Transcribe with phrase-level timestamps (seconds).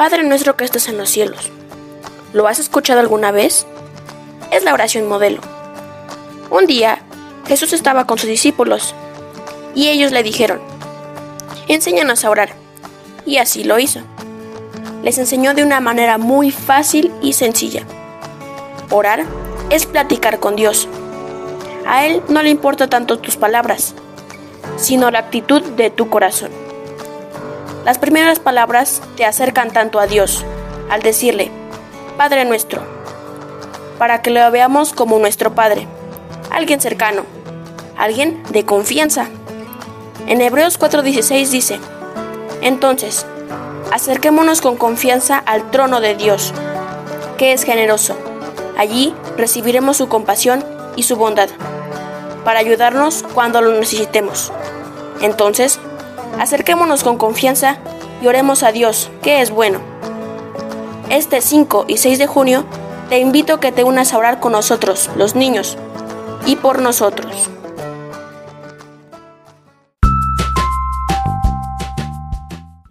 [0.00, 1.50] Padre nuestro que estás en los cielos.
[2.32, 3.66] ¿Lo has escuchado alguna vez?
[4.50, 5.42] Es la oración modelo.
[6.48, 7.02] Un día,
[7.46, 8.94] Jesús estaba con sus discípulos
[9.74, 10.58] y ellos le dijeron,
[11.68, 12.54] enséñanos a orar.
[13.26, 14.00] Y así lo hizo.
[15.02, 17.82] Les enseñó de una manera muy fácil y sencilla.
[18.88, 19.26] Orar
[19.68, 20.88] es platicar con Dios.
[21.86, 23.94] A Él no le importa tanto tus palabras,
[24.78, 26.69] sino la actitud de tu corazón.
[27.84, 30.44] Las primeras palabras te acercan tanto a Dios,
[30.90, 31.50] al decirle,
[32.18, 32.82] Padre nuestro,
[33.98, 35.88] para que lo veamos como nuestro Padre,
[36.50, 37.24] alguien cercano,
[37.96, 39.28] alguien de confianza.
[40.26, 41.80] En Hebreos 4:16 dice,
[42.60, 43.24] entonces,
[43.92, 46.52] acerquémonos con confianza al trono de Dios,
[47.38, 48.14] que es generoso.
[48.76, 50.62] Allí recibiremos su compasión
[50.96, 51.48] y su bondad,
[52.44, 54.52] para ayudarnos cuando lo necesitemos.
[55.22, 55.80] Entonces,
[56.38, 57.78] acerquémonos con confianza
[58.22, 59.80] y oremos a Dios, que es bueno.
[61.08, 62.64] Este 5 y 6 de junio
[63.08, 65.76] te invito a que te unas a orar con nosotros, los niños,
[66.46, 67.50] y por nosotros.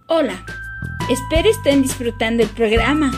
[0.07, 0.43] Hola,
[1.09, 3.11] espero estén disfrutando el programa.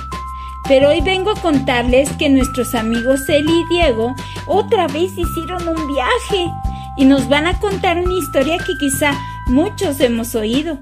[0.68, 5.88] Pero hoy vengo a contarles que nuestros amigos Eli y Diego otra vez hicieron un
[5.88, 6.52] viaje
[6.98, 9.12] y nos van a contar una historia que quizá
[9.52, 10.80] muchos hemos oído,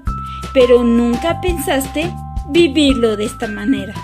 [0.54, 2.10] pero nunca pensaste
[2.48, 3.94] vivirlo de esta manera.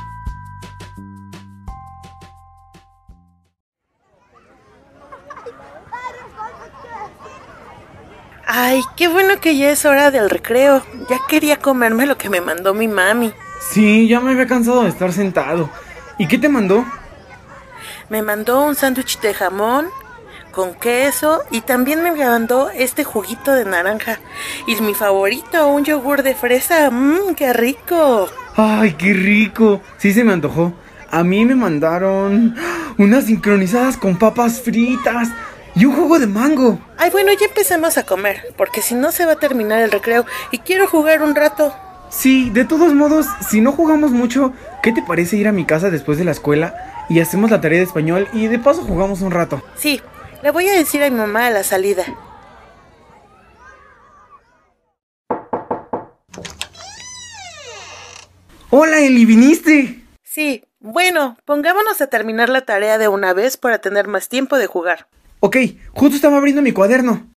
[8.45, 10.83] Ay, qué bueno que ya es hora del recreo.
[11.09, 13.33] Ya quería comerme lo que me mandó mi mami.
[13.61, 15.69] Sí, ya me había cansado de estar sentado.
[16.19, 16.85] ¿Y qué te mandó?
[18.09, 19.89] Me mandó un sándwich de jamón
[20.57, 24.19] con queso y también me mandó este juguito de naranja.
[24.67, 26.91] Y mi favorito, un yogur de fresa.
[26.91, 28.27] Mmm, qué rico.
[28.57, 29.83] Ay, qué rico.
[29.99, 30.73] Sí se me antojó.
[31.11, 32.57] A mí me mandaron
[32.97, 35.29] unas sincronizadas con papas fritas
[35.75, 36.79] y un jugo de mango.
[36.97, 40.25] Ay, bueno, ya empecemos a comer, porque si no se va a terminar el recreo
[40.53, 41.75] y quiero jugar un rato.
[42.09, 45.91] Sí, de todos modos, si no jugamos mucho, ¿qué te parece ir a mi casa
[45.91, 49.33] después de la escuela y hacemos la tarea de español y de paso jugamos un
[49.33, 49.63] rato?
[49.77, 50.01] Sí,
[50.43, 52.05] le voy a decir a mi mamá a la salida.
[58.71, 60.03] Hola, Eli, ¿viniste?
[60.23, 64.67] Sí, bueno, pongámonos a terminar la tarea de una vez para tener más tiempo de
[64.67, 65.07] jugar.
[65.41, 65.57] Ok,
[65.93, 67.36] justo estaba abriendo mi cuaderno.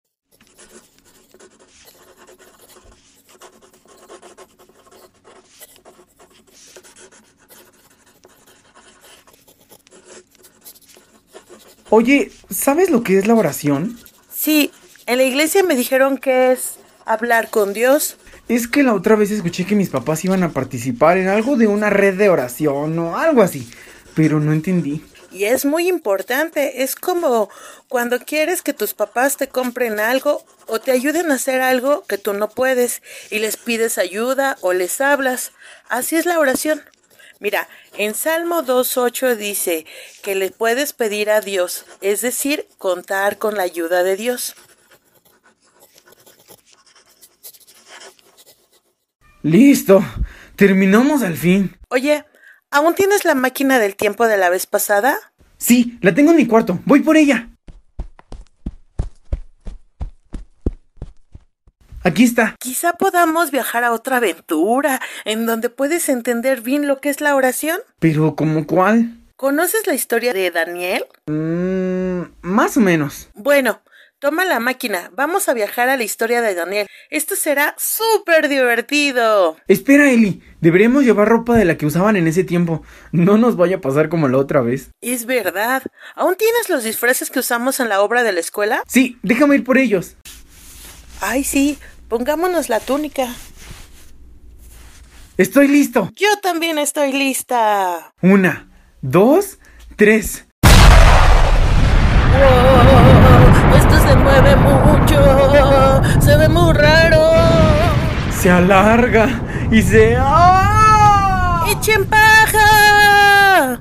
[11.91, 13.99] Oye, ¿sabes lo que es la oración?
[14.35, 14.71] Sí,
[15.07, 16.75] en la iglesia me dijeron que es
[17.07, 18.19] hablar con Dios.
[18.49, 21.67] Es que la otra vez escuché que mis papás iban a participar en algo de
[21.67, 23.71] una red de oración o algo así,
[24.15, 25.03] pero no entendí.
[25.31, 27.49] Y es muy importante, es como
[27.89, 32.19] cuando quieres que tus papás te compren algo o te ayuden a hacer algo que
[32.19, 35.53] tú no puedes y les pides ayuda o les hablas.
[35.89, 36.83] Así es la oración.
[37.41, 39.87] Mira, en Salmo 2.8 dice
[40.23, 44.57] que le puedes pedir a Dios, es decir, contar con la ayuda de Dios.
[49.43, 50.05] Listo,
[50.57, 51.77] terminamos al fin.
[51.91, 52.25] Oye,
[52.71, 55.17] ¿aún tienes la máquina del tiempo de la vez pasada?
[55.59, 57.51] Sí, la tengo en mi cuarto, voy por ella.
[62.09, 62.57] Aquí está.
[62.59, 67.37] Quizá podamos viajar a otra aventura, en donde puedes entender bien lo que es la
[67.37, 67.81] oración.
[67.99, 69.19] Pero, ¿cómo cuál?
[69.37, 71.05] ¿Conoces la historia de Daniel?
[71.27, 73.29] Mmm, más o menos.
[73.35, 73.83] Bueno,
[74.21, 76.87] toma la máquina, vamos a viajar a la historia de Daniel.
[77.11, 79.59] Esto será súper divertido.
[79.69, 82.83] Espera, Eli, deberíamos llevar ropa de la que usaban en ese tiempo.
[83.13, 84.89] No nos vaya a pasar como la otra vez.
[85.03, 85.83] Es verdad.
[86.15, 88.83] ¿Aún tienes los disfraces que usamos en la obra de la escuela?
[88.89, 90.17] Sí, déjame ir por ellos.
[91.21, 91.77] Ay, sí,
[92.09, 93.29] pongámonos la túnica.
[95.37, 96.11] Estoy listo.
[96.17, 98.13] Yo también estoy lista.
[98.23, 98.69] Una,
[99.01, 99.59] dos,
[99.97, 100.47] tres.
[102.33, 103.77] ¡Wow!
[103.77, 106.21] Esto se mueve mucho.
[106.21, 107.31] Se ve muy raro.
[108.37, 109.29] Se alarga
[109.71, 110.17] y se...
[110.19, 111.67] ¡Ah!
[111.71, 113.81] ¡Echen paja!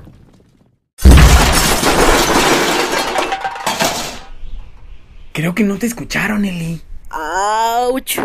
[5.32, 6.82] Creo que no te escucharon, Eli.
[7.20, 8.20] ¡Auch!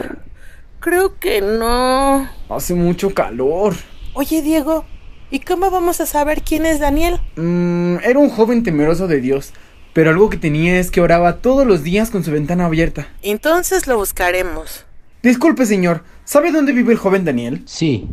[0.79, 2.29] Creo que no.
[2.49, 3.73] Hace mucho calor.
[4.13, 4.85] Oye, Diego,
[5.31, 7.19] ¿y cómo vamos a saber quién es Daniel?
[7.35, 9.53] Mm, era un joven temeroso de Dios,
[9.93, 13.07] pero algo que tenía es que oraba todos los días con su ventana abierta.
[13.23, 14.85] Entonces lo buscaremos.
[15.23, 17.63] Disculpe, señor, ¿sabe dónde vive el joven Daniel?
[17.65, 18.07] Sí,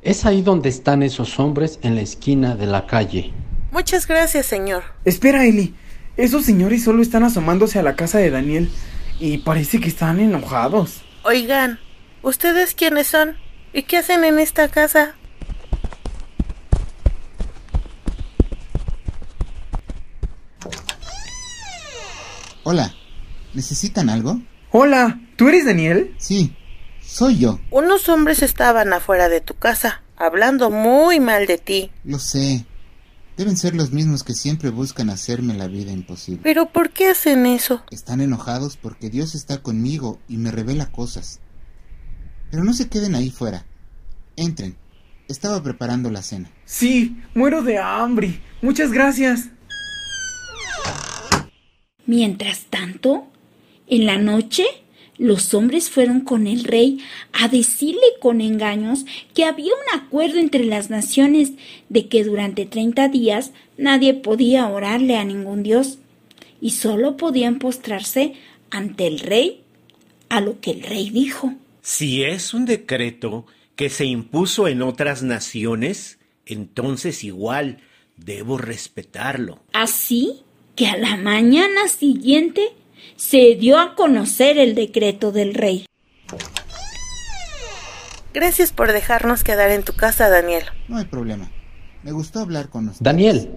[0.00, 3.32] Es ahí donde están esos hombres en la esquina de la calle.
[3.72, 4.84] Muchas gracias, señor.
[5.04, 5.74] Espera, Eli.
[6.16, 8.70] Esos señores solo están asomándose a la casa de Daniel
[9.18, 11.02] y parece que están enojados.
[11.22, 11.80] Oigan,
[12.22, 13.36] ¿ustedes quiénes son?
[13.72, 15.14] ¿Y qué hacen en esta casa?
[22.62, 22.94] Hola,
[23.52, 24.40] ¿necesitan algo?
[24.70, 26.14] Hola, ¿tú eres Daniel?
[26.18, 26.56] Sí,
[27.02, 27.60] soy yo.
[27.70, 31.90] Unos hombres estaban afuera de tu casa, hablando muy mal de ti.
[32.04, 32.64] Lo sé.
[33.36, 36.40] Deben ser los mismos que siempre buscan hacerme la vida imposible.
[36.44, 37.82] ¿Pero por qué hacen eso?
[37.90, 41.40] Están enojados porque Dios está conmigo y me revela cosas.
[42.50, 43.66] Pero no se queden ahí fuera.
[44.36, 44.76] Entren.
[45.26, 46.50] Estaba preparando la cena.
[46.64, 48.40] Sí, muero de hambre.
[48.62, 49.48] Muchas gracias.
[52.06, 53.26] Mientras tanto,
[53.86, 54.64] en la noche,
[55.16, 56.98] los hombres fueron con el rey
[57.32, 61.52] a decirle con engaños que había un acuerdo entre las naciones
[61.88, 65.98] de que durante treinta días nadie podía orarle a ningún dios
[66.60, 68.34] y solo podían postrarse
[68.70, 69.62] ante el rey
[70.28, 71.54] a lo que el rey dijo.
[71.82, 73.46] Si es un decreto
[73.76, 77.78] que se impuso en otras naciones, entonces igual
[78.16, 79.60] debo respetarlo.
[79.72, 80.42] Así
[80.76, 82.72] que a la mañana siguiente
[83.16, 85.86] se dio a conocer el decreto del rey.
[88.32, 90.64] Gracias por dejarnos quedar en tu casa, Daniel.
[90.88, 91.50] No hay problema.
[92.02, 93.02] Me gustó hablar con ustedes.
[93.02, 93.50] Daniel,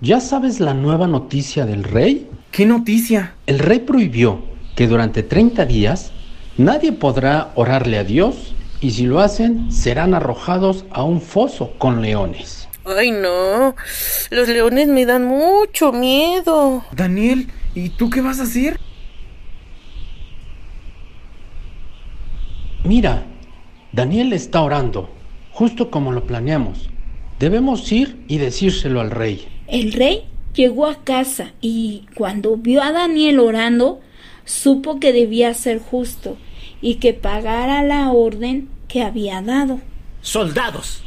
[0.00, 2.28] ¿ya sabes la nueva noticia del rey?
[2.50, 3.34] ¿Qué noticia?
[3.46, 4.42] El rey prohibió
[4.74, 6.12] que durante 30 días
[6.58, 12.02] nadie podrá orarle a Dios y si lo hacen serán arrojados a un foso con
[12.02, 12.68] leones.
[12.84, 13.74] Ay, no.
[14.30, 16.84] Los leones me dan mucho miedo.
[16.92, 18.78] Daniel, ¿y tú qué vas a hacer?
[22.84, 23.24] Mira,
[23.92, 25.08] Daniel está orando,
[25.52, 26.90] justo como lo planeamos.
[27.38, 29.48] Debemos ir y decírselo al rey.
[29.68, 34.02] El rey llegó a casa y cuando vio a Daniel orando,
[34.44, 36.36] supo que debía ser justo
[36.82, 39.80] y que pagara la orden que había dado.
[40.20, 41.02] Soldados,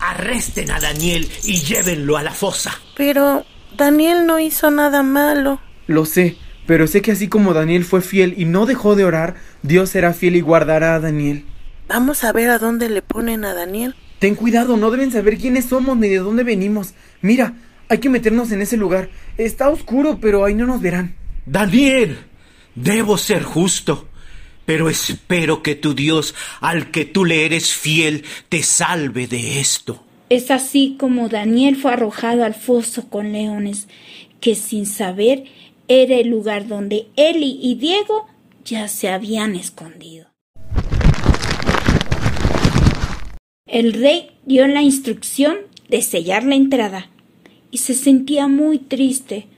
[0.00, 2.72] arresten a Daniel y llévenlo a la fosa.
[2.96, 3.44] Pero
[3.76, 5.60] Daniel no hizo nada malo.
[5.86, 6.36] Lo sé,
[6.66, 10.12] pero sé que así como Daniel fue fiel y no dejó de orar, Dios será
[10.12, 11.44] fiel y guardará a Daniel.
[11.88, 13.94] Vamos a ver a dónde le ponen a Daniel.
[14.18, 16.94] Ten cuidado, no deben saber quiénes somos ni de dónde venimos.
[17.20, 17.54] Mira,
[17.88, 19.10] hay que meternos en ese lugar.
[19.36, 21.16] Está oscuro, pero ahí no nos verán.
[21.44, 22.18] Daniel,
[22.74, 24.08] debo ser justo,
[24.64, 30.04] pero espero que tu Dios, al que tú le eres fiel, te salve de esto.
[30.30, 33.88] Es así como Daniel fue arrojado al foso con leones,
[34.40, 35.44] que sin saber
[36.00, 38.26] era el lugar donde Eli y Diego
[38.64, 40.28] ya se habían escondido.
[43.66, 45.56] El rey dio la instrucción
[45.90, 47.10] de sellar la entrada
[47.70, 49.48] y se sentía muy triste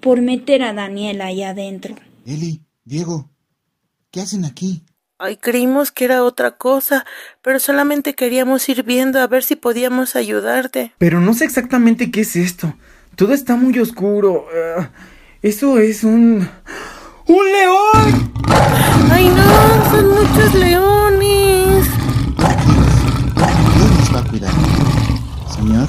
[0.00, 1.94] por meter a Daniel allá adentro.
[2.24, 3.30] Eli, Diego,
[4.10, 4.84] ¿qué hacen aquí?
[5.18, 7.04] Ay, creímos que era otra cosa,
[7.42, 10.92] pero solamente queríamos ir viendo a ver si podíamos ayudarte.
[10.98, 12.74] Pero no sé exactamente qué es esto.
[13.14, 14.46] Todo está muy oscuro.
[14.46, 14.84] Uh,
[15.42, 16.48] eso es un...
[17.26, 18.32] ¡Un león!
[19.10, 19.90] ¡Ay, no!
[19.90, 21.86] ¡Son muchos leones!
[23.74, 24.52] Dios nos va a cuidar.
[25.52, 25.88] Señor,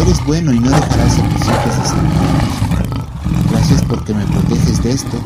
[0.00, 2.45] eres bueno y no dejarás a tus hijos desamparados.
[3.68, 5.20] Gracias porque me proteges de esto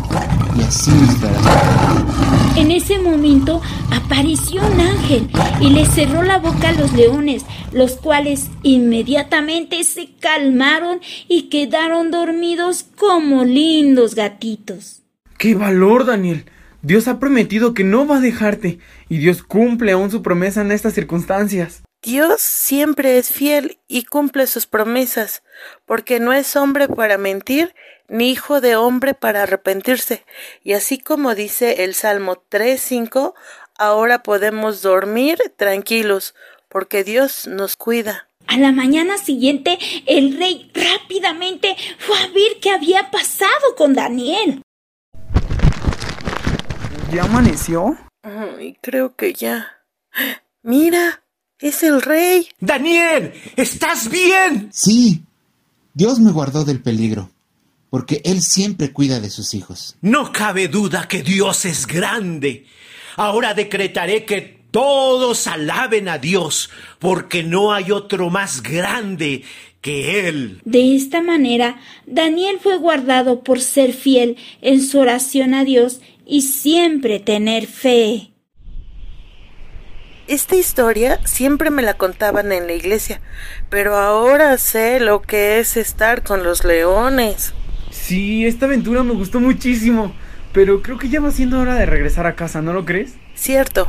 [0.56, 3.60] y así darás En ese momento
[3.92, 5.28] apareció un ángel
[5.60, 12.10] y le cerró la boca a los leones, los cuales inmediatamente se calmaron y quedaron
[12.10, 15.02] dormidos como lindos gatitos.
[15.36, 16.46] ¡Qué valor, Daniel!
[16.80, 18.78] Dios ha prometido que no va a dejarte
[19.10, 21.82] y Dios cumple aún su promesa en estas circunstancias.
[22.02, 25.42] Dios siempre es fiel y cumple sus promesas,
[25.84, 27.74] porque no es hombre para mentir,
[28.08, 30.24] ni hijo de hombre para arrepentirse.
[30.64, 33.34] Y así como dice el Salmo 3.5,
[33.76, 36.34] ahora podemos dormir tranquilos,
[36.70, 38.30] porque Dios nos cuida.
[38.46, 44.62] A la mañana siguiente, el rey rápidamente fue a ver qué había pasado con Daniel.
[47.12, 47.98] ¿Ya amaneció?
[48.22, 49.82] Ay, creo que ya.
[50.62, 51.22] Mira,
[51.60, 52.48] es el rey.
[52.60, 54.70] Daniel, ¿estás bien?
[54.72, 55.22] Sí,
[55.94, 57.30] Dios me guardó del peligro,
[57.90, 59.96] porque Él siempre cuida de sus hijos.
[60.00, 62.66] No cabe duda que Dios es grande.
[63.16, 69.42] Ahora decretaré que todos alaben a Dios, porque no hay otro más grande
[69.80, 70.60] que Él.
[70.64, 76.42] De esta manera, Daniel fue guardado por ser fiel en su oración a Dios y
[76.42, 78.30] siempre tener fe.
[80.30, 83.20] Esta historia siempre me la contaban en la iglesia,
[83.68, 87.52] pero ahora sé lo que es estar con los leones.
[87.90, 90.14] Sí, esta aventura me gustó muchísimo,
[90.52, 93.14] pero creo que ya va siendo hora de regresar a casa, ¿no lo crees?
[93.34, 93.88] Cierto,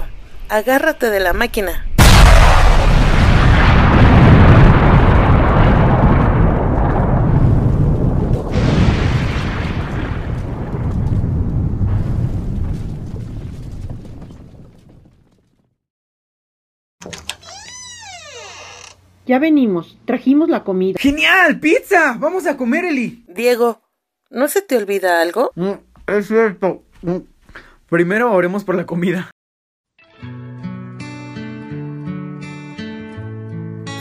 [0.50, 1.86] agárrate de la máquina.
[19.32, 21.00] Ya venimos, trajimos la comida.
[21.00, 21.58] ¡Genial!
[21.62, 22.18] ¡Pizza!
[22.20, 23.24] ¡Vamos a comer, Eli!
[23.30, 23.82] Diego,
[24.30, 25.54] ¿no se te olvida algo?
[25.56, 25.72] Mm,
[26.08, 26.84] es cierto.
[27.02, 27.20] Mm.
[27.90, 29.32] Primero oremos por la comida.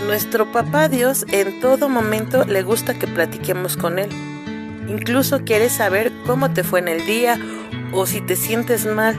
[0.05, 4.11] Nuestro papá Dios en todo momento le gusta que platiquemos con Él.
[4.89, 7.39] Incluso quiere saber cómo te fue en el día
[7.93, 9.17] o si te sientes mal.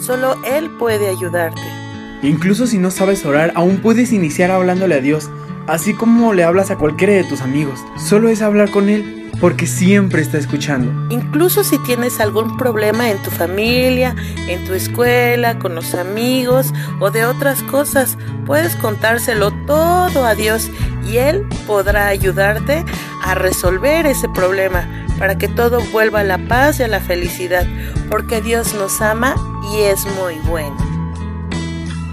[0.00, 1.77] Solo Él puede ayudarte.
[2.22, 5.30] Incluso si no sabes orar, aún puedes iniciar hablándole a Dios,
[5.66, 7.80] así como le hablas a cualquiera de tus amigos.
[7.96, 10.92] Solo es hablar con Él, porque siempre está escuchando.
[11.14, 14.16] Incluso si tienes algún problema en tu familia,
[14.48, 20.70] en tu escuela, con los amigos o de otras cosas, puedes contárselo todo a Dios
[21.06, 22.84] y Él podrá ayudarte
[23.22, 27.66] a resolver ese problema para que todo vuelva a la paz y a la felicidad,
[28.10, 29.34] porque Dios nos ama
[29.72, 30.87] y es muy bueno.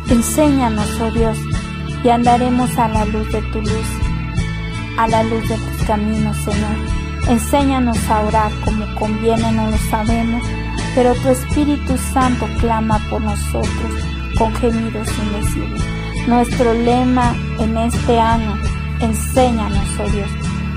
[0.09, 1.37] Enséñanos, oh Dios,
[2.03, 3.87] y andaremos a la luz de tu luz,
[4.97, 6.77] a la luz de tus caminos, Señor.
[7.27, 10.43] Enséñanos a orar como conviene, no lo sabemos,
[10.93, 13.91] pero tu Espíritu Santo clama por nosotros
[14.37, 15.83] con gemidos indecibles.
[16.27, 18.55] Nuestro lema en este año,
[18.99, 20.29] enséñanos, oh Dios,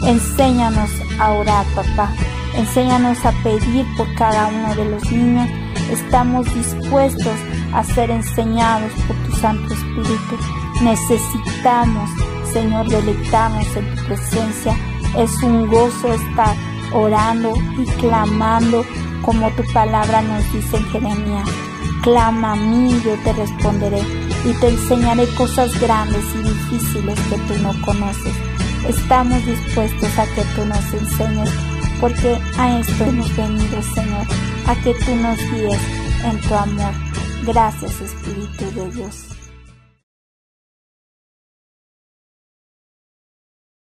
[0.06, 2.10] enséñanos a orar, papá.
[2.54, 5.48] Enséñanos a pedir por cada uno de los niños.
[5.92, 7.34] Estamos dispuestos
[7.72, 10.36] a ser enseñados por tu Santo Espíritu.
[10.82, 12.10] Necesitamos,
[12.52, 14.76] Señor, deleitarnos en tu presencia.
[15.16, 16.56] Es un gozo estar
[16.92, 18.84] orando y clamando
[19.22, 21.48] como tu palabra nos dice en Jeremías.
[22.02, 24.00] Clama a mí, yo te responderé
[24.44, 28.34] y te enseñaré cosas grandes y difíciles que tú no conoces.
[28.88, 31.50] Estamos dispuestos a que tú nos enseñes
[32.00, 34.26] porque a esto hemos venido, Señor,
[34.66, 35.80] a que tú nos guíes
[36.24, 37.07] en tu amor.
[37.44, 39.37] Gracias, Espíritu de Dios.